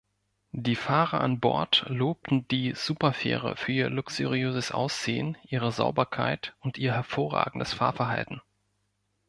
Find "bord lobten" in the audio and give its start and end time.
1.39-2.47